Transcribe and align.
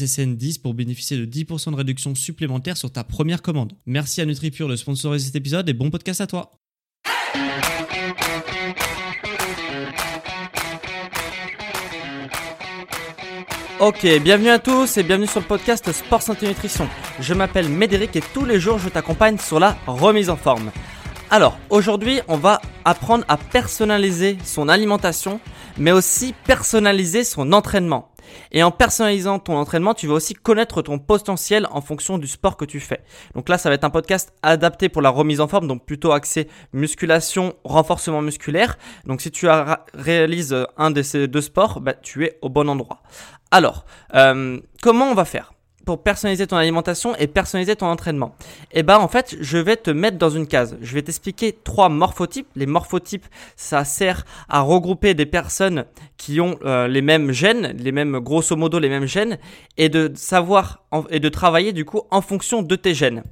SSN10 0.00 0.60
pour 0.60 0.74
bénéficier 0.74 1.16
de 1.16 1.26
10% 1.26 1.72
de 1.72 1.76
réduction 1.76 2.14
supplémentaire 2.14 2.76
sur 2.76 2.90
ta 2.90 3.04
première 3.04 3.42
commande. 3.42 3.72
Merci 3.86 4.20
à 4.20 4.26
NutriPure 4.26 4.68
de 4.68 4.76
sponsoriser 4.76 5.26
cet 5.26 5.36
épisode 5.36 5.68
et 5.68 5.74
bon 5.74 5.90
podcast 5.90 6.20
à 6.20 6.26
toi. 6.26 6.52
Ok, 13.80 14.06
bienvenue 14.22 14.50
à 14.50 14.58
tous 14.58 14.98
et 14.98 15.02
bienvenue 15.02 15.26
sur 15.26 15.40
le 15.40 15.46
podcast 15.46 15.90
Sport 15.90 16.20
Santé 16.20 16.46
Nutrition. 16.46 16.86
Je 17.18 17.32
m'appelle 17.32 17.70
Médéric 17.70 18.14
et 18.14 18.22
tous 18.34 18.44
les 18.44 18.60
jours 18.60 18.78
je 18.78 18.90
t'accompagne 18.90 19.38
sur 19.38 19.58
la 19.58 19.78
remise 19.86 20.28
en 20.28 20.36
forme. 20.36 20.70
Alors, 21.30 21.58
aujourd'hui, 21.70 22.20
on 22.28 22.36
va 22.36 22.60
apprendre 22.84 23.24
à 23.28 23.36
personnaliser 23.36 24.38
son 24.44 24.68
alimentation, 24.68 25.40
mais 25.78 25.92
aussi 25.92 26.34
personnaliser 26.44 27.24
son 27.24 27.52
entraînement. 27.52 28.10
Et 28.52 28.62
en 28.62 28.70
personnalisant 28.70 29.38
ton 29.38 29.56
entraînement, 29.56 29.94
tu 29.94 30.06
vas 30.06 30.14
aussi 30.14 30.34
connaître 30.34 30.82
ton 30.82 30.98
potentiel 30.98 31.66
en 31.70 31.80
fonction 31.80 32.18
du 32.18 32.26
sport 32.26 32.56
que 32.56 32.64
tu 32.64 32.80
fais. 32.80 33.00
Donc 33.34 33.48
là, 33.48 33.58
ça 33.58 33.68
va 33.68 33.74
être 33.74 33.84
un 33.84 33.90
podcast 33.90 34.32
adapté 34.42 34.88
pour 34.88 35.02
la 35.02 35.10
remise 35.10 35.40
en 35.40 35.48
forme, 35.48 35.66
donc 35.66 35.84
plutôt 35.84 36.12
axé 36.12 36.48
musculation, 36.72 37.54
renforcement 37.64 38.22
musculaire. 38.22 38.78
Donc 39.06 39.20
si 39.20 39.30
tu 39.30 39.48
réalises 39.94 40.56
un 40.76 40.90
de 40.90 41.02
ces 41.02 41.28
deux 41.28 41.40
sports, 41.40 41.80
bah, 41.80 41.94
tu 41.94 42.24
es 42.24 42.38
au 42.42 42.48
bon 42.48 42.68
endroit. 42.68 43.02
Alors, 43.50 43.84
euh, 44.14 44.60
comment 44.80 45.06
on 45.06 45.14
va 45.14 45.24
faire? 45.24 45.52
Pour 45.84 46.02
personnaliser 46.02 46.46
ton 46.46 46.56
alimentation 46.56 47.16
et 47.16 47.26
personnaliser 47.26 47.76
ton 47.76 47.86
entraînement 47.86 48.34
Eh 48.72 48.82
ben 48.82 48.98
en 48.98 49.08
fait, 49.08 49.36
je 49.40 49.58
vais 49.58 49.76
te 49.76 49.90
mettre 49.90 50.18
dans 50.18 50.30
une 50.30 50.46
case. 50.46 50.76
Je 50.80 50.94
vais 50.94 51.02
t'expliquer 51.02 51.56
trois 51.64 51.88
morphotypes. 51.88 52.48
Les 52.56 52.66
morphotypes, 52.66 53.26
ça 53.56 53.84
sert 53.84 54.24
à 54.48 54.60
regrouper 54.60 55.14
des 55.14 55.26
personnes 55.26 55.84
qui 56.16 56.40
ont 56.40 56.58
euh, 56.64 56.86
les 56.88 57.02
mêmes 57.02 57.32
gènes, 57.32 57.74
les 57.78 57.92
mêmes 57.92 58.18
grosso 58.20 58.56
modo 58.56 58.78
les 58.78 58.88
mêmes 58.88 59.06
gènes 59.06 59.38
et 59.76 59.88
de 59.88 60.12
savoir 60.14 60.84
et 61.10 61.20
de 61.20 61.28
travailler 61.28 61.72
du 61.72 61.84
coup 61.84 62.02
en 62.10 62.20
fonction 62.20 62.62
de 62.62 62.76
tes 62.76 62.94
gènes. 62.94 63.22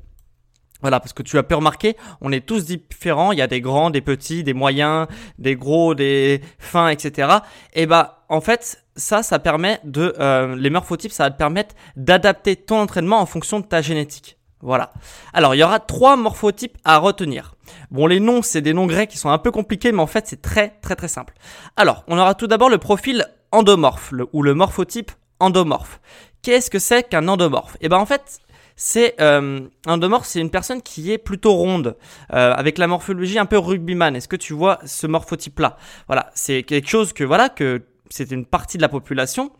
Voilà, 0.80 1.00
parce 1.00 1.12
que 1.12 1.22
tu 1.22 1.36
as 1.38 1.42
pu 1.42 1.54
remarquer, 1.54 1.96
on 2.20 2.30
est 2.30 2.46
tous 2.46 2.64
différents. 2.64 3.32
Il 3.32 3.38
y 3.38 3.42
a 3.42 3.46
des 3.46 3.60
grands, 3.60 3.90
des 3.90 4.00
petits, 4.00 4.44
des 4.44 4.54
moyens, 4.54 5.08
des 5.38 5.56
gros, 5.56 5.94
des 5.94 6.40
fins, 6.58 6.88
etc. 6.88 7.28
Et 7.74 7.86
bah, 7.86 8.24
en 8.28 8.40
fait, 8.40 8.84
ça, 8.96 9.22
ça 9.22 9.38
permet 9.38 9.80
de, 9.84 10.14
euh, 10.18 10.54
les 10.56 10.70
morphotypes, 10.70 11.12
ça 11.12 11.24
va 11.24 11.30
te 11.30 11.38
permettre 11.38 11.74
d'adapter 11.96 12.56
ton 12.56 12.80
entraînement 12.80 13.20
en 13.20 13.26
fonction 13.26 13.60
de 13.60 13.66
ta 13.66 13.82
génétique. 13.82 14.38
Voilà. 14.60 14.92
Alors, 15.32 15.54
il 15.54 15.58
y 15.58 15.62
aura 15.62 15.78
trois 15.78 16.16
morphotypes 16.16 16.76
à 16.84 16.98
retenir. 16.98 17.54
Bon, 17.90 18.06
les 18.06 18.18
noms, 18.18 18.42
c'est 18.42 18.60
des 18.60 18.74
noms 18.74 18.86
grecs 18.86 19.10
qui 19.10 19.18
sont 19.18 19.30
un 19.30 19.38
peu 19.38 19.50
compliqués, 19.50 19.92
mais 19.92 20.02
en 20.02 20.06
fait, 20.06 20.26
c'est 20.26 20.42
très, 20.42 20.78
très, 20.82 20.96
très 20.96 21.08
simple. 21.08 21.34
Alors, 21.76 22.04
on 22.08 22.18
aura 22.18 22.34
tout 22.34 22.48
d'abord 22.48 22.68
le 22.68 22.78
profil 22.78 23.26
endomorphe, 23.52 24.12
ou 24.32 24.42
le 24.42 24.54
morphotype 24.54 25.12
endomorphe. 25.38 26.00
Qu'est-ce 26.42 26.70
que 26.70 26.78
c'est 26.78 27.08
qu'un 27.08 27.28
endomorphe? 27.28 27.76
Eh 27.80 27.88
ben, 27.88 27.98
en 27.98 28.06
fait, 28.06 28.40
c'est 28.80 29.20
euh, 29.20 29.60
un 29.86 30.20
c'est 30.22 30.40
une 30.40 30.50
personne 30.50 30.82
qui 30.82 31.10
est 31.10 31.18
plutôt 31.18 31.52
ronde, 31.52 31.96
euh, 32.32 32.52
avec 32.54 32.78
la 32.78 32.86
morphologie 32.86 33.36
un 33.40 33.44
peu 33.44 33.58
rugbyman. 33.58 34.14
Est-ce 34.14 34.28
que 34.28 34.36
tu 34.36 34.52
vois 34.52 34.78
ce 34.86 35.08
morphotype-là? 35.08 35.76
Voilà, 36.06 36.30
c'est 36.34 36.62
quelque 36.62 36.88
chose 36.88 37.12
que 37.12 37.24
voilà 37.24 37.48
que 37.48 37.82
c'est 38.08 38.30
une 38.30 38.46
partie 38.46 38.76
de 38.76 38.82
la 38.82 38.88
population 38.88 39.50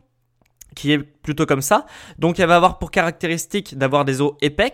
qui 0.77 0.93
est 0.93 0.99
plutôt 0.99 1.47
comme 1.47 1.62
ça. 1.62 1.84
Donc 2.21 2.39
elle 2.39 2.47
va 2.47 2.55
avoir 2.55 2.78
pour 2.78 2.93
caractéristique 2.93 3.77
d'avoir 3.77 4.05
des 4.05 4.21
os 4.21 4.34
épais. 4.41 4.73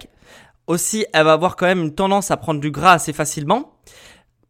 Aussi, 0.67 1.07
elle 1.15 1.25
va 1.25 1.33
avoir 1.33 1.57
quand 1.57 1.67
même 1.67 1.83
une 1.83 1.95
tendance 1.95 2.31
à 2.31 2.37
prendre 2.37 2.61
du 2.61 2.71
gras 2.71 2.93
assez 2.93 3.15
facilement. 3.15 3.79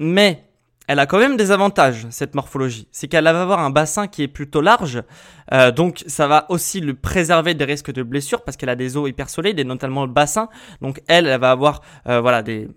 Mais 0.00 0.44
elle 0.86 0.98
a 0.98 1.06
quand 1.06 1.18
même 1.18 1.36
des 1.36 1.50
avantages, 1.50 2.06
cette 2.10 2.34
morphologie. 2.34 2.88
C'est 2.92 3.08
qu'elle 3.08 3.24
va 3.24 3.42
avoir 3.42 3.60
un 3.60 3.70
bassin 3.70 4.06
qui 4.06 4.22
est 4.22 4.28
plutôt 4.28 4.60
large, 4.60 5.02
euh, 5.52 5.70
donc 5.70 6.04
ça 6.06 6.26
va 6.26 6.46
aussi 6.50 6.80
le 6.80 6.94
préserver 6.94 7.54
des 7.54 7.64
risques 7.64 7.92
de 7.92 8.02
blessures 8.02 8.42
parce 8.42 8.56
qu'elle 8.56 8.68
a 8.68 8.76
des 8.76 8.96
os 8.96 9.08
hyper 9.08 9.30
solides 9.30 9.58
et 9.58 9.64
notamment 9.64 10.04
le 10.04 10.12
bassin. 10.12 10.48
Donc 10.80 11.02
elle, 11.08 11.26
elle 11.26 11.40
va 11.40 11.50
avoir 11.50 11.80
euh, 12.08 12.20
voilà 12.20 12.42
des 12.42 12.68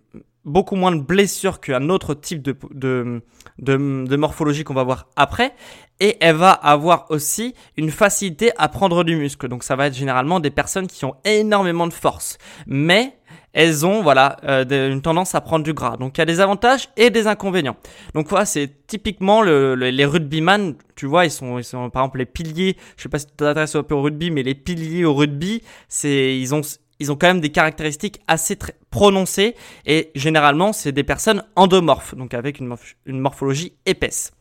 beaucoup 0.47 0.75
moins 0.75 0.95
de 0.95 1.01
blessures 1.01 1.59
qu'un 1.59 1.89
autre 1.89 2.15
type 2.15 2.41
de, 2.41 2.55
de, 2.71 3.21
de, 3.59 4.15
morphologie 4.15 4.63
qu'on 4.63 4.73
va 4.73 4.83
voir 4.83 5.07
après. 5.15 5.53
Et 5.99 6.17
elle 6.21 6.35
va 6.35 6.51
avoir 6.51 7.07
aussi 7.09 7.53
une 7.75 7.91
facilité 7.91 8.51
à 8.57 8.69
prendre 8.69 9.03
du 9.03 9.15
muscle. 9.15 9.47
Donc 9.47 9.63
ça 9.63 9.75
va 9.75 9.87
être 9.87 9.95
généralement 9.95 10.39
des 10.39 10.51
personnes 10.51 10.87
qui 10.87 11.05
ont 11.05 11.15
énormément 11.25 11.87
de 11.87 11.93
force. 11.93 12.37
Mais 12.65 13.17
elles 13.53 13.85
ont 13.85 14.03
voilà 14.03 14.37
euh, 14.43 14.91
une 14.91 15.01
tendance 15.01 15.33
à 15.33 15.41
prendre 15.41 15.65
du 15.65 15.73
gras. 15.73 15.97
Donc 15.97 16.17
il 16.17 16.21
y 16.21 16.23
a 16.23 16.25
des 16.25 16.39
avantages 16.39 16.89
et 16.95 17.09
des 17.09 17.25
inconvénients. 17.25 17.75
Donc 18.13 18.29
voilà, 18.29 18.45
c'est 18.45 18.85
typiquement 18.85 19.41
le, 19.41 19.73
les 19.73 20.05
rugbyman, 20.05 20.75
tu 20.95 21.07
vois, 21.07 21.25
ils 21.25 21.31
sont, 21.31 21.57
ils 21.57 21.63
sont 21.63 21.89
par 21.89 22.03
exemple 22.03 22.19
les 22.19 22.25
piliers. 22.25 22.77
Je 22.95 23.03
sais 23.03 23.09
pas 23.09 23.17
si 23.19 23.25
tu 23.25 23.33
t'intéresses 23.33 23.75
un 23.75 23.83
peu 23.83 23.95
au 23.95 24.03
rugby, 24.03 24.29
mais 24.29 24.43
les 24.43 24.55
piliers 24.55 25.05
au 25.05 25.15
rugby, 25.15 25.63
c'est 25.89 26.37
ils 26.37 26.53
ont 26.53 26.61
ils 26.99 27.11
ont 27.11 27.15
quand 27.15 27.27
même 27.27 27.41
des 27.41 27.51
caractéristiques 27.51 28.21
assez 28.27 28.55
très 28.55 28.75
prononcées 28.89 29.55
et 29.85 30.11
généralement 30.15 30.73
c'est 30.73 30.91
des 30.91 31.03
personnes 31.03 31.43
endomorphes, 31.55 32.15
donc 32.15 32.33
avec 32.33 32.59
une, 32.59 32.75
morphologie 33.07 33.73
épaisse. 33.85 34.31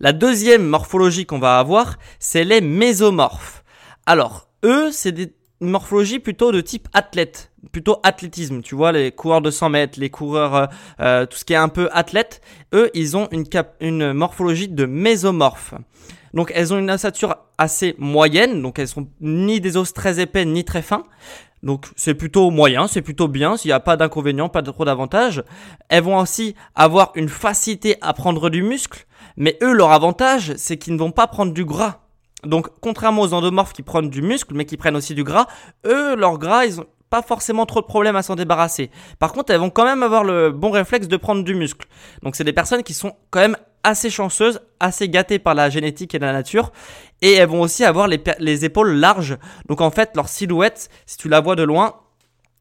La 0.00 0.12
deuxième 0.12 0.64
morphologie 0.66 1.24
qu'on 1.24 1.38
va 1.38 1.58
avoir, 1.58 1.98
c'est 2.18 2.44
les 2.44 2.60
mésomorphes. 2.60 3.64
Alors, 4.04 4.50
eux, 4.62 4.90
c'est 4.92 5.12
des 5.12 5.32
morphologies 5.60 6.18
plutôt 6.18 6.52
de 6.52 6.60
type 6.60 6.86
athlète, 6.92 7.50
plutôt 7.72 7.98
athlétisme. 8.02 8.60
Tu 8.60 8.74
vois, 8.74 8.92
les 8.92 9.10
coureurs 9.10 9.40
de 9.40 9.50
100 9.50 9.70
mètres, 9.70 9.98
les 9.98 10.10
coureurs, 10.10 10.54
euh, 10.54 10.66
euh, 11.00 11.26
tout 11.26 11.38
ce 11.38 11.46
qui 11.46 11.54
est 11.54 11.56
un 11.56 11.70
peu 11.70 11.88
athlète, 11.92 12.42
eux, 12.74 12.90
ils 12.92 13.16
ont 13.16 13.26
une, 13.30 13.48
cap 13.48 13.74
une 13.80 14.12
morphologie 14.12 14.68
de 14.68 14.84
mésomorphe. 14.84 15.72
Donc 16.34 16.52
elles 16.54 16.74
ont 16.74 16.78
une 16.78 16.90
ossature 16.90 17.36
assez 17.58 17.94
moyenne, 17.98 18.62
donc 18.62 18.78
elles 18.78 18.88
sont 18.88 19.08
ni 19.20 19.60
des 19.60 19.76
os 19.76 19.92
très 19.92 20.20
épais 20.20 20.44
ni 20.44 20.64
très 20.64 20.82
fins. 20.82 21.04
Donc 21.62 21.86
c'est 21.96 22.14
plutôt 22.14 22.50
moyen, 22.50 22.86
c'est 22.86 23.02
plutôt 23.02 23.28
bien, 23.28 23.56
s'il 23.56 23.70
n'y 23.70 23.72
a 23.72 23.80
pas 23.80 23.96
d'inconvénients, 23.96 24.48
pas 24.48 24.62
de 24.62 24.70
trop 24.70 24.84
d'avantages. 24.84 25.42
Elles 25.88 26.02
vont 26.02 26.18
aussi 26.18 26.54
avoir 26.74 27.12
une 27.14 27.28
facilité 27.28 27.96
à 28.02 28.12
prendre 28.12 28.50
du 28.50 28.62
muscle, 28.62 29.06
mais 29.36 29.58
eux 29.62 29.72
leur 29.72 29.92
avantage 29.92 30.54
c'est 30.56 30.76
qu'ils 30.76 30.94
ne 30.94 30.98
vont 30.98 31.12
pas 31.12 31.26
prendre 31.26 31.52
du 31.52 31.64
gras. 31.64 32.00
Donc 32.44 32.68
contrairement 32.80 33.22
aux 33.22 33.32
endomorphes 33.32 33.72
qui 33.72 33.82
prennent 33.82 34.10
du 34.10 34.22
muscle 34.22 34.54
mais 34.54 34.66
qui 34.66 34.76
prennent 34.76 34.96
aussi 34.96 35.14
du 35.14 35.24
gras, 35.24 35.46
eux 35.86 36.14
leur 36.14 36.38
gras 36.38 36.66
ils 36.66 36.80
ont 36.80 36.86
pas 37.10 37.22
forcément 37.22 37.66
trop 37.66 37.80
de 37.80 37.86
problèmes 37.86 38.16
à 38.16 38.22
s'en 38.22 38.34
débarrasser. 38.34 38.90
Par 39.18 39.32
contre, 39.32 39.52
elles 39.52 39.60
vont 39.60 39.70
quand 39.70 39.84
même 39.84 40.02
avoir 40.02 40.24
le 40.24 40.50
bon 40.50 40.70
réflexe 40.70 41.08
de 41.08 41.16
prendre 41.16 41.44
du 41.44 41.54
muscle. 41.54 41.86
Donc 42.22 42.36
c'est 42.36 42.44
des 42.44 42.52
personnes 42.52 42.82
qui 42.82 42.94
sont 42.94 43.14
quand 43.30 43.40
même 43.40 43.56
assez 43.86 44.10
chanceuses, 44.10 44.60
assez 44.80 45.08
gâtées 45.08 45.38
par 45.38 45.54
la 45.54 45.70
génétique 45.70 46.14
et 46.14 46.18
la 46.18 46.32
nature. 46.32 46.72
Et 47.22 47.34
elles 47.34 47.48
vont 47.48 47.60
aussi 47.60 47.84
avoir 47.84 48.08
les, 48.08 48.22
les 48.38 48.64
épaules 48.64 48.92
larges. 48.92 49.38
Donc 49.68 49.80
en 49.80 49.90
fait, 49.90 50.10
leur 50.16 50.28
silhouette, 50.28 50.90
si 51.06 51.16
tu 51.16 51.28
la 51.28 51.40
vois 51.40 51.54
de 51.54 51.62
loin, 51.62 51.94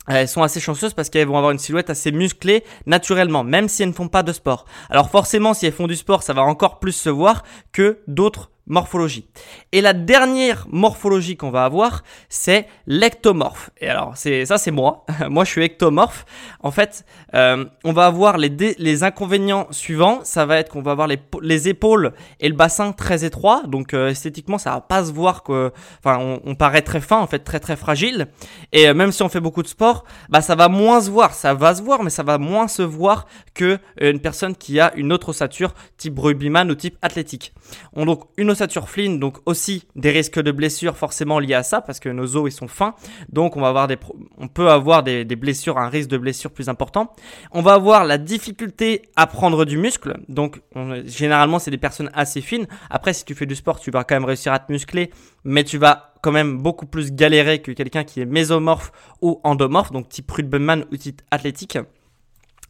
elles 0.08 0.28
sont 0.28 0.44
assez 0.44 0.60
chanceuses 0.60 0.94
parce 0.94 1.10
qu'elles 1.10 1.28
vont 1.28 1.38
avoir 1.38 1.52
une 1.52 1.58
silhouette 1.58 1.90
assez 1.90 2.12
musclée 2.12 2.64
naturellement, 2.86 3.44
même 3.44 3.68
si 3.68 3.82
elles 3.82 3.90
ne 3.90 3.94
font 3.94 4.08
pas 4.08 4.22
de 4.22 4.32
sport. 4.32 4.66
Alors 4.90 5.10
forcément, 5.10 5.56
si 5.56 5.66
elles 5.66 5.74
font 5.74 5.88
du 5.88 5.96
sport, 5.96 6.22
ça 6.22 6.34
va 6.34 6.44
encore 6.44 6.80
plus 6.80 6.92
se 6.92 7.10
voir 7.10 7.44
que 7.72 8.00
d'autres 8.08 8.52
morphologie. 8.68 9.28
Et 9.72 9.82
la 9.82 9.94
dernière 9.94 10.68
morphologie 10.70 11.38
qu'on 11.38 11.52
va 11.52 11.66
avoir, 11.66 12.04
c'est 12.30 12.68
l'ectomorphe. 12.88 13.70
Et 13.80 13.88
alors, 13.88 14.14
c'est 14.16 14.46
ça, 14.46 14.58
c'est 14.58 14.72
moi. 14.72 15.06
moi, 15.30 15.44
je 15.44 15.52
suis 15.52 15.64
ectomorphe. 15.64 16.26
En 16.62 16.72
fait, 16.72 17.06
euh, 17.34 17.66
on 17.84 17.94
va 17.94 18.08
avoir 18.08 18.38
les, 18.38 18.50
les 18.78 19.04
inconvénients 19.04 19.68
suivants. 19.72 20.20
Ça 20.24 20.46
va 20.46 20.58
être 20.58 20.72
qu'on 20.72 20.82
va 20.82 20.92
avoir 20.92 21.08
les, 21.08 21.20
les, 21.42 21.70
épaules 21.70 22.14
et 22.40 22.50
le 22.50 22.56
bassin 22.56 22.92
très 22.92 23.24
étroits. 23.24 23.64
Donc, 23.68 23.94
euh, 23.94 24.10
esthétiquement, 24.10 24.58
ça 24.58 24.72
va 24.72 24.82
pas 24.82 25.06
se 25.06 25.12
voir 25.12 25.44
que, 25.44 25.72
enfin, 26.04 26.18
on, 26.20 26.42
on, 26.46 26.56
paraît 26.56 26.82
très 26.82 27.02
fin, 27.02 27.20
en 27.20 27.28
fait, 27.28 27.40
très 27.40 27.60
très 27.60 27.76
fragile. 27.76 28.28
Et 28.72 28.88
euh, 28.88 28.94
même 28.94 29.12
si 29.12 29.22
on 29.24 29.30
fait 29.30 29.40
beaucoup 29.40 29.64
de 29.64 29.68
sport, 29.68 30.06
bah, 30.30 30.42
ça 30.42 30.56
va 30.56 30.70
moins 30.70 31.02
se 31.02 31.10
voir. 31.10 31.34
Ça 31.34 31.54
va 31.54 31.76
se 31.76 31.82
voir, 31.82 32.04
mais 32.04 32.10
ça 32.10 32.24
va 32.24 32.38
moins 32.38 32.68
se 32.68 32.82
voir 32.82 33.28
que 33.54 33.78
une 34.02 34.20
personne 34.20 34.56
qui 34.56 34.80
a 34.80 34.94
une 34.96 35.14
autre 35.14 35.30
ossature, 35.30 35.74
type 35.98 36.18
rugbyman 36.18 36.70
ou 36.72 36.76
type 36.76 36.98
athlétique. 37.02 37.54
On 37.94 38.06
donc 38.06 38.24
une 38.38 38.50
ossature 38.56 38.88
donc 39.20 39.38
aussi 39.46 39.88
des 39.96 40.12
risques 40.12 40.40
de 40.40 40.52
blessures 40.52 40.98
forcément 40.98 41.40
liés 41.40 41.54
à 41.54 41.64
ça, 41.64 41.82
parce 41.82 42.00
que 42.00 42.10
nos 42.10 42.36
os 42.38 42.50
ils 42.50 42.56
sont 42.56 42.68
fins, 42.68 42.96
donc 43.30 43.58
on 43.58 43.62
va 43.62 43.70
avoir 43.70 43.88
des, 43.88 43.98
on 44.38 44.48
peut 44.48 44.70
avoir 44.70 45.04
des, 45.04 45.26
blessures, 45.36 45.78
un 45.78 45.90
risque 45.90 46.10
de 46.10 46.18
blessure 46.18 46.52
plus 46.52 46.70
important. 46.70 47.14
On 47.52 47.62
va 47.62 47.74
avoir 47.74 48.06
la 48.06 48.18
difficulté 48.18 49.04
à 49.16 49.28
prendre 49.28 49.66
du 49.66 49.78
muscle, 49.78 50.18
donc 50.30 50.62
généralement 51.06 51.60
c'est 51.60 51.72
des 51.72 51.78
personnes 51.78 52.10
assez 52.14 52.42
fines. 52.42 52.68
Après 52.90 53.14
si 53.14 53.26
tu 53.26 53.36
fais 53.36 53.46
du 53.46 53.56
sport, 53.56 53.80
tu 53.80 53.92
vas 53.92 54.04
quand 54.04 54.16
même 54.16 54.26
réussir 54.26 54.54
à 54.54 54.60
te 54.60 54.72
muscler, 54.72 55.12
mais 55.44 55.64
tu 55.64 55.78
vas 55.78 56.14
quand 56.22 56.32
même 56.32 56.58
beaucoup 56.58 56.88
plus 56.88 57.12
galérer 57.12 57.62
que 57.62 57.72
quelqu'un 57.72 58.04
qui 58.04 58.22
est 58.22 58.26
mésomorphe 58.26 58.92
ou 59.22 59.40
endomorphe, 59.44 59.92
donc 59.92 60.10
type 60.10 60.32
rugbyman 60.32 60.86
ou 60.92 60.98
type 60.98 61.22
athlétique. 61.30 61.78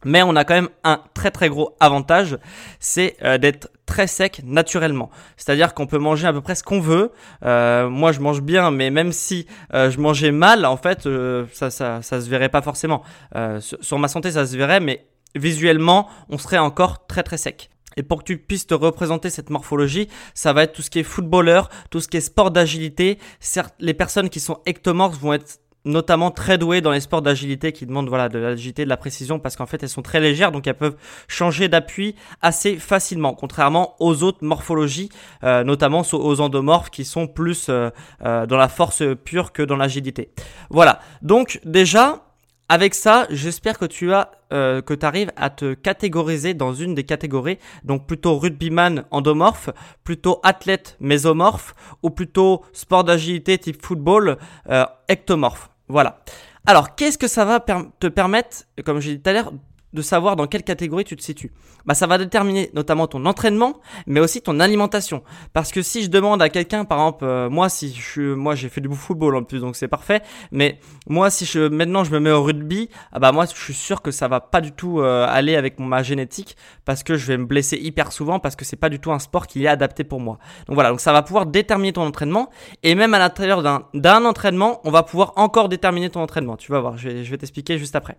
Mais 0.04 0.22
on 0.22 0.36
a 0.36 0.44
quand 0.44 0.54
même 0.54 0.68
un 0.84 1.00
très 1.14 1.30
très 1.30 1.48
gros 1.48 1.74
avantage, 1.80 2.38
c'est 2.80 3.16
euh, 3.22 3.38
d'être 3.38 3.70
très 3.86 4.06
sec 4.06 4.42
naturellement. 4.44 5.10
C'est-à-dire 5.36 5.74
qu'on 5.74 5.86
peut 5.86 5.98
manger 5.98 6.26
à 6.26 6.32
peu 6.32 6.40
près 6.40 6.54
ce 6.54 6.62
qu'on 6.62 6.80
veut. 6.80 7.12
Euh, 7.44 7.88
moi, 7.88 8.12
je 8.12 8.20
mange 8.20 8.42
bien, 8.42 8.70
mais 8.70 8.90
même 8.90 9.12
si 9.12 9.46
euh, 9.74 9.90
je 9.90 9.98
mangeais 9.98 10.32
mal, 10.32 10.64
en 10.64 10.76
fait, 10.76 11.08
ça, 11.52 11.70
ça, 11.70 12.02
ça 12.02 12.20
se 12.20 12.28
verrait 12.28 12.48
pas 12.48 12.62
forcément. 12.62 13.02
Sur, 13.60 13.78
sur 13.80 13.98
ma 13.98 14.08
santé, 14.08 14.30
ça 14.32 14.46
se 14.46 14.56
verrait, 14.56 14.80
mais 14.80 15.06
visuellement, 15.34 16.08
on 16.28 16.38
serait 16.38 16.58
encore 16.58 17.06
très 17.06 17.22
très 17.22 17.36
sec. 17.36 17.70
Et 17.96 18.02
pour 18.02 18.18
que 18.18 18.24
tu 18.24 18.38
puisses 18.38 18.66
te 18.66 18.74
représenter 18.74 19.30
cette 19.30 19.48
morphologie, 19.48 20.08
ça 20.34 20.52
va 20.52 20.64
être 20.64 20.74
tout 20.74 20.82
ce 20.82 20.90
qui 20.90 20.98
est 20.98 21.02
footballeur, 21.04 21.70
tout 21.90 22.00
ce 22.00 22.08
qui 22.08 22.18
est 22.18 22.20
sport 22.20 22.50
d'agilité. 22.50 23.18
Certes, 23.40 23.74
les 23.80 23.94
personnes 23.94 24.28
qui 24.28 24.40
sont 24.40 24.58
ectomorphes 24.66 25.18
vont 25.18 25.32
être 25.32 25.60
notamment 25.86 26.30
très 26.30 26.58
douées 26.58 26.80
dans 26.82 26.90
les 26.90 27.00
sports 27.00 27.22
d'agilité 27.22 27.72
qui 27.72 27.86
demandent 27.86 28.08
voilà 28.08 28.28
de 28.28 28.38
l'agilité, 28.38 28.84
de 28.84 28.90
la 28.90 28.96
précision 28.96 29.38
parce 29.38 29.56
qu'en 29.56 29.66
fait 29.66 29.82
elles 29.82 29.88
sont 29.88 30.02
très 30.02 30.20
légères 30.20 30.52
donc 30.52 30.66
elles 30.66 30.74
peuvent 30.74 30.96
changer 31.28 31.68
d'appui 31.68 32.16
assez 32.42 32.76
facilement 32.76 33.32
contrairement 33.34 33.94
aux 34.00 34.22
autres 34.22 34.44
morphologies 34.44 35.08
euh, 35.44 35.64
notamment 35.64 36.02
aux 36.12 36.40
endomorphes 36.40 36.90
qui 36.90 37.04
sont 37.04 37.28
plus 37.28 37.66
euh, 37.68 37.90
euh, 38.24 38.46
dans 38.46 38.56
la 38.56 38.68
force 38.68 39.02
pure 39.24 39.52
que 39.52 39.62
dans 39.62 39.76
l'agilité. 39.76 40.30
Voilà. 40.70 41.00
Donc 41.22 41.60
déjà 41.64 42.22
avec 42.68 42.94
ça, 42.94 43.28
j'espère 43.30 43.78
que 43.78 43.84
tu 43.84 44.12
as 44.12 44.32
que 44.50 44.94
tu 44.94 45.04
arrives 45.04 45.32
à 45.36 45.50
te 45.50 45.74
catégoriser 45.74 46.54
dans 46.54 46.72
une 46.72 46.94
des 46.94 47.02
catégories, 47.02 47.58
donc 47.82 48.06
plutôt 48.06 48.38
rugbyman 48.38 49.04
endomorphe, 49.10 49.70
plutôt 50.04 50.38
athlète 50.44 50.96
mésomorphe 51.00 51.74
ou 52.04 52.10
plutôt 52.10 52.64
sport 52.72 53.02
d'agilité 53.02 53.58
type 53.58 53.84
football 53.84 54.36
ectomorphe. 55.08 55.70
Voilà. 55.88 56.20
Alors, 56.66 56.94
qu'est-ce 56.96 57.18
que 57.18 57.28
ça 57.28 57.44
va 57.44 57.60
te 57.60 58.08
permettre, 58.08 58.64
comme 58.84 59.00
j'ai 59.00 59.16
dit 59.16 59.22
tout 59.22 59.30
à 59.30 59.32
l'heure, 59.32 59.52
de 59.96 60.02
savoir 60.02 60.36
dans 60.36 60.46
quelle 60.46 60.62
catégorie 60.62 61.04
tu 61.04 61.16
te 61.16 61.22
situes. 61.22 61.52
Bah, 61.86 61.94
ça 61.94 62.06
va 62.06 62.18
déterminer 62.18 62.70
notamment 62.74 63.06
ton 63.06 63.24
entraînement, 63.26 63.80
mais 64.06 64.20
aussi 64.20 64.42
ton 64.42 64.60
alimentation. 64.60 65.22
Parce 65.52 65.72
que 65.72 65.82
si 65.82 66.04
je 66.04 66.10
demande 66.10 66.42
à 66.42 66.48
quelqu'un, 66.48 66.84
par 66.84 66.98
exemple, 66.98 67.24
euh, 67.24 67.48
moi, 67.50 67.68
si 67.68 67.92
je 67.94 68.34
moi, 68.34 68.54
j'ai 68.54 68.68
fait 68.68 68.80
du 68.80 68.94
football 68.94 69.36
en 69.36 69.42
plus, 69.42 69.60
donc 69.60 69.74
c'est 69.74 69.88
parfait. 69.88 70.20
Mais 70.52 70.78
moi, 71.08 71.30
si 71.30 71.44
je, 71.46 71.68
maintenant, 71.68 72.04
je 72.04 72.12
me 72.12 72.20
mets 72.20 72.30
au 72.30 72.42
rugby, 72.42 72.90
ah 73.12 73.18
bah, 73.18 73.32
moi, 73.32 73.46
je 73.46 73.60
suis 73.60 73.74
sûr 73.74 74.02
que 74.02 74.10
ça 74.10 74.28
va 74.28 74.40
pas 74.40 74.60
du 74.60 74.72
tout 74.72 75.00
euh, 75.00 75.26
aller 75.28 75.56
avec 75.56 75.80
ma 75.80 76.02
génétique, 76.02 76.56
parce 76.84 77.02
que 77.02 77.16
je 77.16 77.26
vais 77.26 77.38
me 77.38 77.46
blesser 77.46 77.78
hyper 77.78 78.12
souvent, 78.12 78.38
parce 78.38 78.54
que 78.54 78.64
c'est 78.64 78.76
pas 78.76 78.90
du 78.90 79.00
tout 79.00 79.12
un 79.12 79.18
sport 79.18 79.46
qui 79.46 79.64
est 79.64 79.68
adapté 79.68 80.04
pour 80.04 80.20
moi. 80.20 80.38
Donc 80.66 80.74
voilà, 80.74 80.90
donc 80.90 81.00
ça 81.00 81.12
va 81.12 81.22
pouvoir 81.22 81.46
déterminer 81.46 81.94
ton 81.94 82.02
entraînement, 82.02 82.50
et 82.82 82.94
même 82.94 83.14
à 83.14 83.18
l'intérieur 83.18 83.62
d'un 83.94 84.24
entraînement, 84.24 84.80
on 84.84 84.90
va 84.90 85.02
pouvoir 85.02 85.32
encore 85.36 85.68
déterminer 85.70 86.10
ton 86.10 86.20
entraînement. 86.20 86.56
Tu 86.56 86.70
vas 86.70 86.80
voir, 86.80 86.98
je 86.98 87.08
vais, 87.08 87.24
je 87.24 87.30
vais 87.30 87.38
t'expliquer 87.38 87.78
juste 87.78 87.96
après 87.96 88.18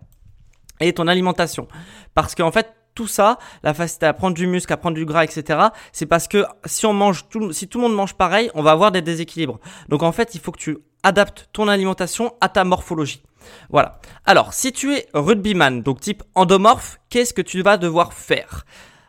et 0.80 0.92
ton 0.92 1.06
alimentation. 1.06 1.68
Parce 2.14 2.34
qu'en 2.34 2.52
fait, 2.52 2.74
tout 2.98 3.06
ça, 3.06 3.38
la 3.62 3.74
facilité 3.74 4.06
à 4.06 4.12
prendre 4.12 4.34
du 4.34 4.48
muscle, 4.48 4.72
à 4.72 4.76
prendre 4.76 4.96
du 4.96 5.04
gras, 5.04 5.22
etc., 5.22 5.68
c'est 5.92 6.06
parce 6.06 6.26
que 6.26 6.44
si 6.64 6.84
on 6.84 6.92
mange 6.92 7.28
tout, 7.28 7.52
si 7.52 7.68
tout 7.68 7.78
le 7.78 7.84
monde 7.84 7.94
mange 7.94 8.14
pareil, 8.14 8.50
on 8.54 8.62
va 8.62 8.72
avoir 8.72 8.90
des 8.90 9.02
déséquilibres. 9.02 9.60
Donc 9.88 10.02
en 10.02 10.10
fait, 10.10 10.34
il 10.34 10.40
faut 10.40 10.50
que 10.50 10.58
tu 10.58 10.78
adaptes 11.04 11.48
ton 11.52 11.68
alimentation 11.68 12.34
à 12.40 12.48
ta 12.48 12.64
morphologie. 12.64 13.22
Voilà. 13.70 14.00
Alors, 14.24 14.52
si 14.52 14.72
tu 14.72 14.94
es 14.94 15.06
rugbyman, 15.14 15.82
donc 15.82 16.00
type 16.00 16.24
endomorphe, 16.34 16.98
qu'est-ce 17.08 17.32
que 17.32 17.40
tu 17.40 17.62
vas 17.62 17.76
devoir 17.76 18.12
faire? 18.12 18.64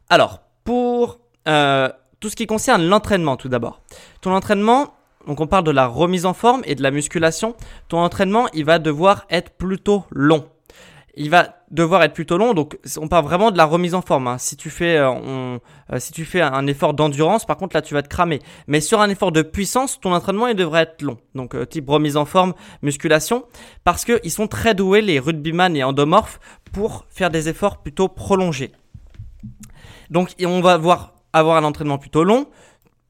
Alors, 0.07 0.41
pour 0.63 1.19
euh, 1.47 1.89
tout 2.19 2.29
ce 2.29 2.35
qui 2.35 2.45
concerne 2.45 2.87
l'entraînement, 2.87 3.37
tout 3.37 3.49
d'abord. 3.49 3.81
Ton 4.21 4.35
entraînement, 4.35 4.93
donc 5.25 5.41
on 5.41 5.47
parle 5.47 5.63
de 5.63 5.71
la 5.71 5.87
remise 5.87 6.27
en 6.27 6.35
forme 6.35 6.61
et 6.65 6.75
de 6.75 6.83
la 6.83 6.91
musculation. 6.91 7.55
Ton 7.87 7.97
entraînement, 7.97 8.47
il 8.53 8.65
va 8.65 8.77
devoir 8.77 9.25
être 9.31 9.49
plutôt 9.57 10.05
long 10.11 10.47
il 11.19 11.29
va 11.29 11.57
devoir 11.69 12.01
être 12.03 12.13
plutôt 12.13 12.37
long. 12.37 12.53
Donc, 12.53 12.79
on 12.97 13.09
parle 13.09 13.25
vraiment 13.25 13.51
de 13.51 13.57
la 13.57 13.65
remise 13.65 13.93
en 13.93 14.01
forme. 14.01 14.27
Hein. 14.27 14.37
Si 14.37 14.55
tu 14.55 14.69
fais, 14.69 14.97
euh, 14.97 15.11
euh, 15.91 15.99
si 15.99 16.13
tu 16.13 16.23
fais 16.23 16.39
un 16.39 16.65
effort 16.65 16.93
d'endurance, 16.93 17.45
par 17.45 17.57
contre, 17.57 17.75
là, 17.75 17.81
tu 17.81 17.93
vas 17.93 18.01
te 18.01 18.07
cramer. 18.07 18.39
Mais 18.67 18.79
sur 18.79 19.01
un 19.01 19.09
effort 19.09 19.33
de 19.33 19.41
puissance, 19.41 19.99
ton 19.99 20.13
entraînement, 20.13 20.47
il 20.47 20.55
devrait 20.55 20.83
être 20.83 21.01
long. 21.01 21.17
Donc, 21.35 21.55
euh, 21.55 21.65
type 21.65 21.89
remise 21.89 22.15
en 22.15 22.23
forme, 22.23 22.53
musculation, 22.81 23.43
parce 23.83 24.05
qu'ils 24.05 24.31
sont 24.31 24.47
très 24.47 24.73
doués, 24.73 25.01
les 25.01 25.19
rugbyman 25.19 25.75
et 25.75 25.83
endomorphes, 25.83 26.39
pour 26.71 27.05
faire 27.09 27.29
des 27.29 27.49
efforts 27.49 27.81
plutôt 27.83 28.07
prolongés. 28.07 28.71
Donc, 30.09 30.33
on 30.41 30.61
va 30.61 30.77
voir 30.77 31.15
avoir 31.33 31.57
un 31.57 31.63
entraînement 31.65 31.97
plutôt 31.97 32.23
long 32.23 32.47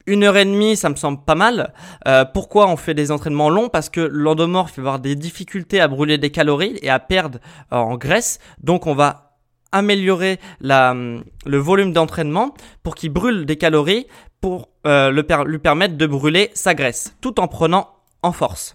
une 0.10 0.24
heure 0.24 0.38
et 0.38 0.46
demie, 0.46 0.76
ça 0.76 0.90
me 0.90 0.96
semble 0.96 1.24
pas 1.24 1.36
mal. 1.36 1.74
Euh, 2.08 2.26
pourquoi 2.26 2.68
on 2.68 2.76
fait 2.76 2.94
des 2.94 3.12
entraînements 3.12 3.50
longs? 3.50 3.70
Parce 3.70 3.90
que 3.90 4.02
l'endomorphe 4.02 4.78
va 4.78 4.82
avoir 4.82 5.00
des 5.00 5.16
difficultés 5.16 5.80
à 5.80 5.88
brûler 5.88 6.18
des 6.18 6.32
calories 6.32 6.78
et 6.82 6.90
à 6.90 7.00
perdre 7.00 7.40
euh, 7.72 7.78
en 7.78 7.96
graisse. 7.96 8.40
Donc 8.62 8.88
on 8.88 8.96
va 8.96 9.38
améliorer 9.72 10.40
le 10.62 11.58
volume 11.58 11.94
d'entraînement 11.94 12.56
pour 12.82 12.96
qu'il 12.96 13.12
brûle 13.12 13.46
des 13.46 13.56
calories 13.56 14.08
pour 14.42 14.70
euh, 14.88 15.12
lui 15.46 15.60
permettre 15.60 15.96
de 15.96 16.08
brûler 16.08 16.50
sa 16.56 16.74
graisse 16.74 17.16
tout 17.22 17.40
en 17.40 17.48
prenant 17.48 17.90
en 18.24 18.32
force. 18.32 18.74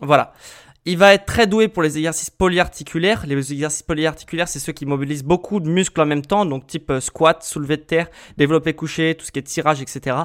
Voilà. 0.00 0.32
Il 0.88 0.98
va 0.98 1.14
être 1.14 1.26
très 1.26 1.48
doué 1.48 1.66
pour 1.66 1.82
les 1.82 1.98
exercices 1.98 2.30
polyarticulaires. 2.30 3.26
Les 3.26 3.52
exercices 3.52 3.82
polyarticulaires, 3.82 4.46
c'est 4.46 4.60
ceux 4.60 4.72
qui 4.72 4.86
mobilisent 4.86 5.24
beaucoup 5.24 5.58
de 5.58 5.68
muscles 5.68 6.00
en 6.00 6.06
même 6.06 6.22
temps, 6.22 6.46
donc 6.46 6.68
type 6.68 6.90
euh, 6.90 7.00
squat, 7.00 7.42
soulevé 7.42 7.76
de 7.76 7.82
terre, 7.82 8.08
développé 8.36 8.72
couché, 8.72 9.16
tout 9.16 9.26
ce 9.26 9.32
qui 9.32 9.40
est 9.40 9.42
tirage, 9.42 9.82
etc. 9.82 10.16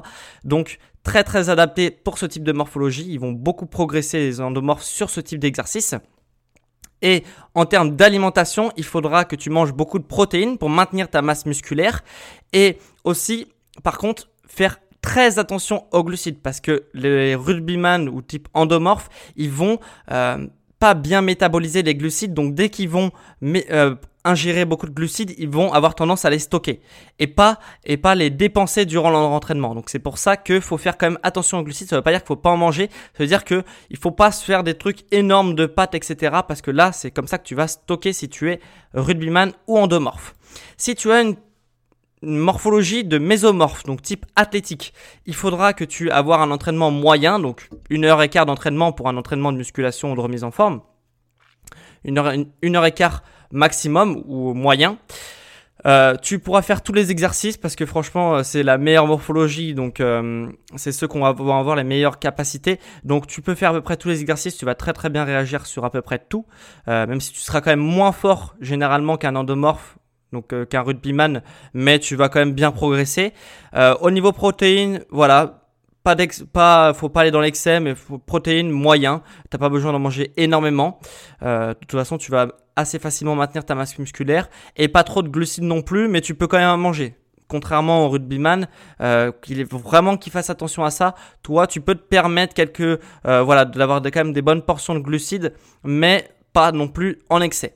Donc 0.43 0.77
très 1.01 1.23
très 1.23 1.49
adapté 1.49 1.89
pour 1.89 2.19
ce 2.19 2.27
type 2.27 2.43
de 2.43 2.51
morphologie. 2.51 3.07
Ils 3.09 3.19
vont 3.19 3.31
beaucoup 3.31 3.65
progresser 3.65 4.19
les 4.19 4.39
endomorphes 4.39 4.83
sur 4.83 5.09
ce 5.09 5.19
type 5.19 5.39
d'exercice. 5.39 5.95
Et 7.01 7.23
en 7.55 7.65
termes 7.65 7.95
d'alimentation, 7.95 8.71
il 8.77 8.83
faudra 8.83 9.25
que 9.25 9.35
tu 9.35 9.49
manges 9.49 9.73
beaucoup 9.73 9.97
de 9.97 10.03
protéines 10.03 10.59
pour 10.59 10.69
maintenir 10.69 11.09
ta 11.09 11.23
masse 11.23 11.47
musculaire. 11.47 12.03
Et 12.53 12.77
aussi, 13.03 13.47
par 13.81 13.97
contre, 13.97 14.29
faire 14.45 14.77
très 15.01 15.39
attention 15.39 15.85
aux 15.91 16.03
glucides 16.03 16.39
parce 16.41 16.59
que 16.59 16.83
les 16.93 17.35
rugbyman 17.35 18.07
ou 18.07 18.21
type 18.21 18.47
endomorphe, 18.53 19.09
ils 19.35 19.49
vont 19.49 19.79
euh, 20.11 20.47
pas 20.79 20.93
bien 20.93 21.21
métaboliser 21.21 21.83
les 21.83 21.95
glucides. 21.95 22.33
Donc 22.33 22.55
dès 22.55 22.69
qu'ils 22.69 22.89
vont 22.89 23.11
euh, 23.43 23.95
ingérer 24.23 24.65
beaucoup 24.65 24.87
de 24.87 24.91
glucides, 24.91 25.33
ils 25.37 25.49
vont 25.49 25.73
avoir 25.73 25.95
tendance 25.95 26.25
à 26.25 26.29
les 26.29 26.39
stocker 26.39 26.81
et 27.19 27.27
pas 27.27 27.59
et 27.83 27.97
pas 27.97 28.15
les 28.15 28.29
dépenser 28.29 28.85
durant 28.85 29.09
leur 29.09 29.21
entraînement. 29.21 29.75
Donc 29.75 29.89
c'est 29.89 29.99
pour 29.99 30.17
ça 30.17 30.37
qu'il 30.37 30.61
faut 30.61 30.77
faire 30.77 30.97
quand 30.97 31.07
même 31.07 31.19
attention 31.23 31.59
aux 31.59 31.63
glucides. 31.63 31.89
Ça 31.89 31.95
veut 31.95 32.01
pas 32.01 32.11
dire 32.11 32.21
qu'il 32.21 32.27
faut 32.27 32.35
pas 32.35 32.51
en 32.51 32.57
manger. 32.57 32.89
Ça 33.13 33.23
veut 33.23 33.27
dire 33.27 33.43
que 33.43 33.63
il 33.89 33.97
faut 33.97 34.11
pas 34.11 34.31
se 34.31 34.43
faire 34.43 34.63
des 34.63 34.75
trucs 34.75 35.05
énormes 35.11 35.55
de 35.55 35.65
pâtes, 35.65 35.95
etc. 35.95 36.37
Parce 36.47 36.61
que 36.61 36.71
là, 36.71 36.91
c'est 36.91 37.11
comme 37.11 37.27
ça 37.27 37.37
que 37.37 37.45
tu 37.45 37.55
vas 37.55 37.67
stocker 37.67 38.13
si 38.13 38.29
tu 38.29 38.51
es 38.51 38.59
rugbyman 38.93 39.53
ou 39.67 39.77
endomorphe. 39.77 40.35
Si 40.77 40.95
tu 40.95 41.11
as 41.11 41.21
une 41.21 41.35
morphologie 42.21 43.03
de 43.03 43.17
mésomorphe, 43.17 43.83
donc 43.83 44.01
type 44.01 44.25
athlétique. 44.35 44.93
Il 45.25 45.35
faudra 45.35 45.73
que 45.73 45.83
tu 45.83 46.11
avoir 46.11 46.41
un 46.41 46.51
entraînement 46.51 46.91
moyen, 46.91 47.39
donc 47.39 47.69
une 47.89 48.05
heure 48.05 48.21
et 48.21 48.29
quart 48.29 48.45
d'entraînement 48.45 48.91
pour 48.91 49.09
un 49.09 49.17
entraînement 49.17 49.51
de 49.51 49.57
musculation 49.57 50.11
ou 50.11 50.15
de 50.15 50.21
remise 50.21 50.43
en 50.43 50.51
forme. 50.51 50.81
Une 52.03 52.17
heure, 52.17 52.33
une 52.61 52.75
heure 52.75 52.85
et 52.85 52.91
quart 52.91 53.23
maximum 53.51 54.23
ou 54.27 54.53
moyen. 54.53 54.97
Euh, 55.85 56.15
tu 56.21 56.37
pourras 56.37 56.61
faire 56.61 56.83
tous 56.83 56.93
les 56.93 57.09
exercices 57.09 57.57
parce 57.57 57.75
que 57.75 57.87
franchement 57.87 58.35
euh, 58.35 58.43
c'est 58.43 58.61
la 58.61 58.77
meilleure 58.77 59.07
morphologie 59.07 59.73
donc 59.73 59.99
euh, 59.99 60.47
c'est 60.75 60.91
ceux 60.91 61.07
qu'on 61.07 61.21
va 61.21 61.29
avoir 61.29 61.75
les 61.75 61.83
meilleures 61.83 62.19
capacités 62.19 62.79
donc 63.03 63.25
tu 63.25 63.41
peux 63.41 63.55
faire 63.55 63.71
à 63.71 63.73
peu 63.73 63.81
près 63.81 63.97
tous 63.97 64.09
les 64.09 64.21
exercices 64.21 64.55
tu 64.55 64.65
vas 64.65 64.75
très 64.75 64.93
très 64.93 65.09
bien 65.09 65.23
réagir 65.23 65.65
sur 65.65 65.83
à 65.83 65.89
peu 65.89 66.03
près 66.03 66.19
tout 66.19 66.45
même 66.85 67.19
si 67.19 67.33
tu 67.33 67.39
seras 67.39 67.61
quand 67.61 67.71
même 67.71 67.79
moins 67.79 68.11
fort 68.11 68.55
généralement 68.61 69.17
qu'un 69.17 69.35
endomorphe 69.35 69.97
donc 70.31 70.53
euh, 70.53 70.65
qu'un 70.65 70.81
rugbyman, 70.81 71.41
mais 71.73 71.99
tu 71.99 72.15
vas 72.15 72.29
quand 72.29 72.39
même 72.39 72.53
bien 72.53 72.71
progresser. 72.71 73.33
Euh, 73.75 73.95
au 74.01 74.11
niveau 74.11 74.31
protéines, 74.31 75.03
voilà, 75.09 75.61
pas 76.03 76.15
d'ex, 76.15 76.43
pas, 76.51 76.93
faut 76.93 77.09
pas 77.09 77.21
aller 77.21 77.31
dans 77.31 77.41
l'excès, 77.41 77.79
mais 77.79 77.95
faut 77.95 78.17
protéines 78.17 78.71
moyen. 78.71 79.21
T'as 79.49 79.57
pas 79.57 79.69
besoin 79.69 79.91
d'en 79.91 79.99
manger 79.99 80.33
énormément. 80.37 80.99
Euh, 81.43 81.69
de 81.69 81.73
toute 81.73 81.91
façon, 81.91 82.17
tu 82.17 82.31
vas 82.31 82.47
assez 82.75 82.99
facilement 82.99 83.35
maintenir 83.35 83.65
ta 83.65 83.75
masse 83.75 83.99
musculaire 83.99 84.49
et 84.77 84.87
pas 84.87 85.03
trop 85.03 85.21
de 85.21 85.29
glucides 85.29 85.63
non 85.63 85.81
plus, 85.81 86.07
mais 86.07 86.21
tu 86.21 86.35
peux 86.35 86.47
quand 86.47 86.57
même 86.57 86.69
en 86.69 86.77
manger. 86.77 87.15
Contrairement 87.47 88.05
au 88.05 88.09
rugbyman, 88.09 88.67
euh, 89.01 89.31
qu'il 89.41 89.59
est 89.59 89.71
vraiment 89.71 90.15
qu'il 90.15 90.31
fasse 90.31 90.49
attention 90.49 90.85
à 90.85 90.89
ça. 90.89 91.15
Toi, 91.43 91.67
tu 91.67 91.81
peux 91.81 91.95
te 91.95 92.01
permettre 92.01 92.53
quelques, 92.53 92.99
euh, 93.27 93.41
voilà, 93.43 93.65
d'avoir 93.65 94.01
quand 94.01 94.23
même 94.23 94.33
des 94.33 94.41
bonnes 94.41 94.61
portions 94.61 94.95
de 94.95 94.99
glucides, 94.99 95.53
mais 95.83 96.29
pas 96.53 96.71
non 96.71 96.87
plus 96.87 97.19
en 97.29 97.41
excès. 97.41 97.75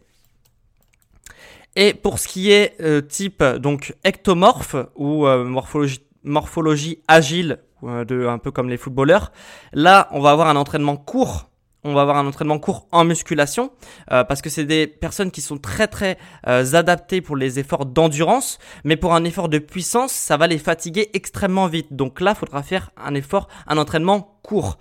Et 1.75 1.94
pour 1.94 2.20
ce 2.20 2.27
qui 2.27 2.51
est 2.51 2.75
euh, 2.82 3.01
type 3.01 3.44
donc 3.44 3.94
ectomorphe 4.05 4.75
ou 4.96 5.27
euh, 5.27 5.44
morphologie, 5.44 6.00
morphologie 6.24 7.00
agile, 7.08 7.60
euh, 7.84 8.05
de, 8.05 8.27
un 8.27 8.38
peu 8.38 8.51
comme 8.51 8.70
les 8.70 8.77
footballeurs, 8.77 9.32
là 9.74 10.08
on 10.12 10.22
va 10.22 10.32
avoir 10.32 10.48
un 10.48 10.55
entraînement 10.55 10.96
court. 10.96 11.50
On 11.88 11.94
va 11.94 12.01
avoir 12.01 12.17
un 12.17 12.25
entraînement 12.25 12.58
court 12.58 12.88
en 12.91 13.03
musculation 13.03 13.70
parce 14.08 14.41
que 14.41 14.50
c'est 14.50 14.65
des 14.65 14.88
personnes 14.88 15.29
qui 15.29 15.41
sont 15.41 15.60
très 15.60 15.88
très 15.88 16.17
adaptées 16.44 17.22
pour 17.22 17.36
les 17.36 17.60
efforts 17.60 17.86
d'endurance, 17.86 18.58
mais 18.84 18.96
pour 18.96 19.13
un 19.13 19.24
effort 19.24 19.50
de 19.50 19.60
puissance, 19.60 20.12
ça 20.12 20.36
va 20.36 20.48
les 20.48 20.58
fatiguer 20.58 21.12
extrêmement 21.13 21.67
vite. 21.67 21.94
Donc 21.94 22.22
là, 22.22 22.32
il 22.32 22.39
faudra 22.39 22.63
faire 22.63 22.89
un 22.98 23.13
effort, 23.13 23.50
un 23.67 23.77
entraînement 23.77 24.39
court 24.41 24.79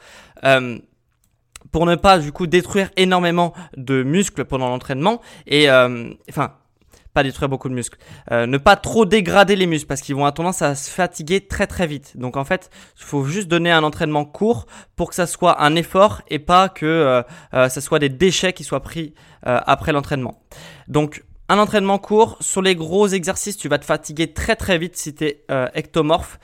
pour 1.73 1.85
ne 1.85 1.95
pas 1.95 2.19
du 2.19 2.33
coup 2.33 2.47
détruire 2.47 2.89
énormément 2.97 3.53
de 3.77 4.03
muscles 4.03 4.47
pendant 4.47 4.71
l'entraînement 4.71 5.21
et 5.47 5.69
enfin 5.71 6.55
pas 7.15 7.23
détruire 7.23 7.49
beaucoup 7.49 7.69
de 7.69 7.75
muscles. 7.75 7.97
Euh, 8.33 8.47
ne 8.47 8.59
pas 8.59 8.77
trop 8.77 9.07
dégrader 9.07 9.57
les 9.57 9.67
muscles 9.67 9.87
parce 9.87 10.03
qu'ils 10.03 10.15
vont 10.15 10.23
avoir 10.23 10.35
tendance 10.35 10.61
à 10.61 10.75
se 10.75 10.91
fatiguer 10.91 11.47
très 11.47 11.67
très 11.67 11.87
vite. 11.87 12.17
Donc 12.17 12.37
en 12.37 12.45
fait, 12.45 12.71
il 12.99 13.05
faut 13.05 13.25
juste 13.25 13.49
donner 13.49 13.71
un 13.71 13.85
entraînement 13.85 14.25
court 14.25 14.67
pour 14.97 15.09
que 15.09 15.15
ça 15.15 15.27
soit 15.27 15.63
un 15.63 15.77
effort 15.77 16.23
et 16.29 16.41
pas 16.41 16.69
que 16.69 16.85
euh, 16.85 17.23
euh, 17.55 17.69
ça 17.69 17.81
soit 17.81 18.01
des 18.01 18.09
déchets 18.09 18.53
qui 18.53 18.65
soient 18.65 18.83
pris 18.83 19.15
après 19.47 19.93
l'entraînement. 19.93 20.41
Donc 20.89 21.23
un 21.51 21.59
entraînement 21.59 21.99
court, 21.99 22.39
sur 22.41 22.63
les 22.63 22.75
gros 22.75 23.09
exercices, 23.09 23.59
tu 23.59 23.69
vas 23.69 23.79
te 23.79 23.85
fatiguer 23.85 24.33
très 24.33 24.57
très 24.57 24.79
vite 24.79 24.97
si 24.97 25.15
tu 25.15 25.35
ectomorphe 25.75 26.39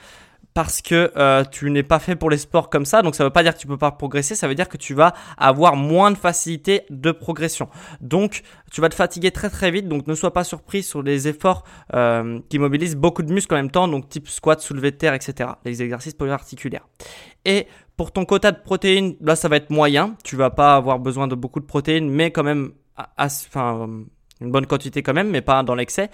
parce 0.53 0.81
que 0.81 1.11
euh, 1.15 1.43
tu 1.45 1.69
n'es 1.71 1.83
pas 1.83 1.99
fait 1.99 2.15
pour 2.15 2.29
les 2.29 2.37
sports 2.37 2.69
comme 2.69 2.85
ça. 2.85 3.01
Donc 3.01 3.15
ça 3.15 3.23
ne 3.23 3.27
veut 3.27 3.33
pas 3.33 3.43
dire 3.43 3.53
que 3.53 3.59
tu 3.59 3.67
peux 3.67 3.77
pas 3.77 3.91
progresser, 3.91 4.35
ça 4.35 4.47
veut 4.47 4.55
dire 4.55 4.69
que 4.69 4.77
tu 4.77 4.93
vas 4.93 5.13
avoir 5.37 5.75
moins 5.75 6.11
de 6.11 6.17
facilité 6.17 6.83
de 6.89 7.11
progression. 7.11 7.69
Donc 8.01 8.43
tu 8.71 8.81
vas 8.81 8.89
te 8.89 8.95
fatiguer 8.95 9.31
très 9.31 9.49
très 9.49 9.71
vite. 9.71 9.87
Donc 9.87 10.07
ne 10.07 10.15
sois 10.15 10.33
pas 10.33 10.43
surpris 10.43 10.83
sur 10.83 11.01
les 11.01 11.27
efforts 11.27 11.63
euh, 11.93 12.39
qui 12.49 12.59
mobilisent 12.59 12.95
beaucoup 12.95 13.23
de 13.23 13.31
muscles 13.31 13.53
en 13.53 13.57
même 13.57 13.71
temps, 13.71 13.87
donc 13.87 14.09
type 14.09 14.27
squat, 14.27 14.59
soulevé 14.59 14.91
de 14.91 14.97
terre, 14.97 15.13
etc. 15.13 15.51
Les 15.65 15.81
exercices 15.81 16.13
polyarticulaires. 16.13 16.87
Et 17.45 17.67
pour 17.97 18.11
ton 18.11 18.25
quota 18.25 18.51
de 18.51 18.59
protéines, 18.59 19.15
là 19.21 19.35
ça 19.35 19.47
va 19.47 19.57
être 19.57 19.69
moyen. 19.69 20.15
Tu 20.23 20.35
vas 20.35 20.49
pas 20.49 20.75
avoir 20.75 20.99
besoin 20.99 21.27
de 21.27 21.35
beaucoup 21.35 21.59
de 21.59 21.65
protéines, 21.65 22.09
mais 22.09 22.31
quand 22.31 22.43
même, 22.43 22.71
enfin 23.17 23.87
une 24.41 24.51
bonne 24.51 24.65
quantité 24.65 25.03
quand 25.03 25.13
même, 25.13 25.29
mais 25.29 25.41
pas 25.41 25.63
dans 25.63 25.75
l'excès. 25.75 26.09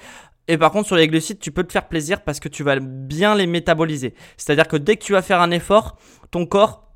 Et 0.47 0.57
par 0.57 0.71
contre, 0.71 0.87
sur 0.87 0.95
les 0.95 1.07
glucides, 1.07 1.39
tu 1.39 1.51
peux 1.51 1.63
te 1.63 1.71
faire 1.71 1.87
plaisir 1.87 2.23
parce 2.23 2.39
que 2.39 2.47
tu 2.47 2.63
vas 2.63 2.79
bien 2.79 3.35
les 3.35 3.47
métaboliser. 3.47 4.13
C'est-à-dire 4.37 4.67
que 4.67 4.77
dès 4.77 4.95
que 4.95 5.03
tu 5.03 5.11
vas 5.13 5.21
faire 5.21 5.41
un 5.41 5.51
effort, 5.51 5.97
ton 6.31 6.45
corps 6.45 6.86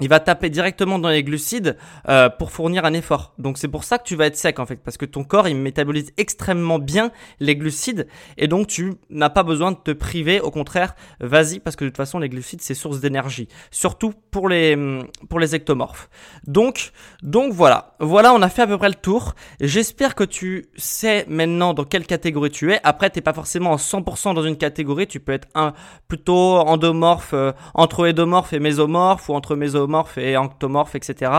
il 0.00 0.08
va 0.08 0.18
taper 0.18 0.50
directement 0.50 0.98
dans 0.98 1.08
les 1.08 1.22
glucides 1.22 1.76
euh, 2.08 2.28
pour 2.28 2.50
fournir 2.50 2.84
un 2.84 2.92
effort. 2.94 3.32
Donc 3.38 3.58
c'est 3.58 3.68
pour 3.68 3.84
ça 3.84 3.98
que 3.98 4.02
tu 4.02 4.16
vas 4.16 4.26
être 4.26 4.36
sec 4.36 4.58
en 4.58 4.66
fait, 4.66 4.76
parce 4.82 4.96
que 4.96 5.04
ton 5.04 5.22
corps 5.22 5.46
il 5.46 5.56
métabolise 5.56 6.12
extrêmement 6.16 6.80
bien 6.80 7.12
les 7.38 7.54
glucides 7.54 8.08
et 8.36 8.48
donc 8.48 8.66
tu 8.66 8.94
n'as 9.08 9.30
pas 9.30 9.44
besoin 9.44 9.70
de 9.70 9.76
te 9.76 9.92
priver. 9.92 10.40
Au 10.40 10.50
contraire, 10.50 10.96
vas-y 11.20 11.60
parce 11.60 11.76
que 11.76 11.84
de 11.84 11.90
toute 11.90 11.96
façon 11.96 12.18
les 12.18 12.28
glucides 12.28 12.60
c'est 12.60 12.74
source 12.74 12.98
d'énergie, 12.98 13.46
surtout 13.70 14.12
pour 14.32 14.48
les 14.48 14.74
hum, 14.74 15.06
pour 15.28 15.38
les 15.38 15.54
ectomorphes. 15.54 16.10
Donc 16.48 16.90
donc 17.22 17.52
voilà, 17.52 17.94
voilà 18.00 18.34
on 18.34 18.42
a 18.42 18.48
fait 18.48 18.62
à 18.62 18.66
peu 18.66 18.78
près 18.78 18.88
le 18.88 18.96
tour. 18.96 19.34
J'espère 19.60 20.16
que 20.16 20.24
tu 20.24 20.66
sais 20.74 21.24
maintenant 21.28 21.72
dans 21.72 21.84
quelle 21.84 22.04
catégorie 22.04 22.50
tu 22.50 22.72
es. 22.72 22.80
Après 22.82 23.10
t'es 23.10 23.20
pas 23.20 23.32
forcément 23.32 23.70
en 23.70 23.76
100% 23.76 24.34
dans 24.34 24.42
une 24.42 24.56
catégorie, 24.56 25.06
tu 25.06 25.20
peux 25.20 25.32
être 25.32 25.46
un 25.54 25.72
plutôt 26.08 26.56
endomorphe, 26.56 27.32
euh, 27.32 27.52
entre 27.74 28.08
endomorphe 28.08 28.52
et 28.54 28.58
mésomorphe 28.58 29.28
ou 29.28 29.34
entre 29.34 29.54
mésomorphe 29.54 29.83
et 30.18 30.36
enctomorphe, 30.36 30.94
etc. 30.94 31.30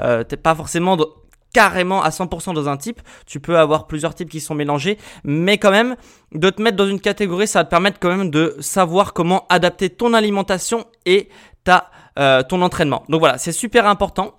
Euh, 0.00 0.24
t'es 0.24 0.36
pas 0.36 0.54
forcément 0.54 0.96
carrément 1.52 2.02
à 2.02 2.08
100% 2.08 2.54
dans 2.54 2.68
un 2.68 2.76
type. 2.76 3.00
Tu 3.26 3.40
peux 3.40 3.58
avoir 3.58 3.86
plusieurs 3.86 4.14
types 4.14 4.30
qui 4.30 4.40
sont 4.40 4.54
mélangés, 4.54 4.98
mais 5.24 5.58
quand 5.58 5.70
même, 5.70 5.96
de 6.32 6.50
te 6.50 6.62
mettre 6.62 6.76
dans 6.76 6.86
une 6.86 7.00
catégorie, 7.00 7.46
ça 7.46 7.60
va 7.60 7.64
te 7.64 7.70
permettre 7.70 7.98
quand 8.00 8.14
même 8.14 8.30
de 8.30 8.56
savoir 8.60 9.12
comment 9.12 9.46
adapter 9.48 9.90
ton 9.90 10.14
alimentation 10.14 10.86
et 11.04 11.28
euh, 12.18 12.42
ton 12.42 12.62
entraînement. 12.62 13.04
Donc 13.08 13.20
voilà, 13.20 13.38
c'est 13.38 13.52
super 13.52 13.86
important 13.86 14.34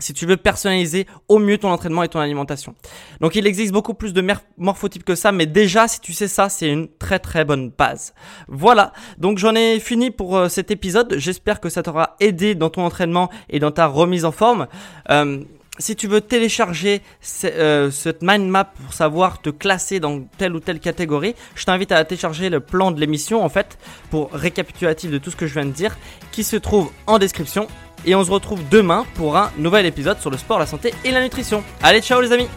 si 0.00 0.12
tu 0.12 0.26
veux 0.26 0.36
personnaliser 0.36 1.06
au 1.28 1.38
mieux 1.38 1.58
ton 1.58 1.70
entraînement 1.70 2.02
et 2.02 2.08
ton 2.08 2.18
alimentation. 2.18 2.74
Donc 3.20 3.36
il 3.36 3.46
existe 3.46 3.72
beaucoup 3.72 3.94
plus 3.94 4.12
de 4.12 4.24
morphotypes 4.58 5.04
que 5.04 5.14
ça, 5.14 5.32
mais 5.32 5.46
déjà 5.46 5.86
si 5.88 6.00
tu 6.00 6.12
sais 6.12 6.28
ça, 6.28 6.48
c'est 6.48 6.68
une 6.68 6.88
très 6.98 7.18
très 7.18 7.44
bonne 7.44 7.70
base. 7.70 8.14
Voilà, 8.48 8.92
donc 9.18 9.38
j'en 9.38 9.54
ai 9.54 9.78
fini 9.80 10.10
pour 10.10 10.36
euh, 10.36 10.48
cet 10.48 10.70
épisode. 10.70 11.14
J'espère 11.18 11.60
que 11.60 11.68
ça 11.68 11.82
t'aura 11.82 12.16
aidé 12.20 12.54
dans 12.54 12.70
ton 12.70 12.84
entraînement 12.84 13.30
et 13.48 13.58
dans 13.58 13.70
ta 13.70 13.86
remise 13.86 14.24
en 14.24 14.32
forme. 14.32 14.66
Euh, 15.10 15.44
si 15.80 15.96
tu 15.96 16.06
veux 16.06 16.20
télécharger 16.20 17.00
euh, 17.44 17.90
cette 17.90 18.22
mind 18.22 18.46
map 18.48 18.64
pour 18.64 18.92
savoir 18.92 19.40
te 19.40 19.50
classer 19.50 19.98
dans 19.98 20.20
telle 20.36 20.54
ou 20.54 20.60
telle 20.60 20.78
catégorie, 20.78 21.34
je 21.54 21.64
t'invite 21.64 21.90
à 21.92 22.04
télécharger 22.04 22.50
le 22.50 22.60
plan 22.60 22.90
de 22.90 23.00
l'émission 23.00 23.42
en 23.42 23.48
fait 23.48 23.78
pour 24.10 24.30
récapitulatif 24.32 25.10
de 25.10 25.18
tout 25.18 25.30
ce 25.30 25.36
que 25.36 25.46
je 25.46 25.54
viens 25.54 25.64
de 25.64 25.70
dire 25.70 25.96
qui 26.32 26.44
se 26.44 26.56
trouve 26.56 26.90
en 27.06 27.18
description 27.18 27.66
et 28.04 28.14
on 28.14 28.24
se 28.24 28.30
retrouve 28.30 28.60
demain 28.70 29.04
pour 29.14 29.36
un 29.36 29.50
nouvel 29.58 29.86
épisode 29.86 30.20
sur 30.20 30.30
le 30.30 30.36
sport, 30.36 30.58
la 30.58 30.66
santé 30.66 30.94
et 31.04 31.10
la 31.10 31.22
nutrition. 31.22 31.62
Allez, 31.82 32.00
ciao 32.00 32.20
les 32.20 32.32
amis 32.32 32.48